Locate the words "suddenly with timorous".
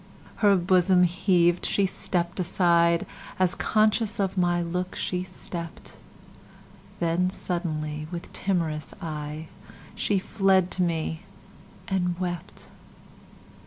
7.29-8.95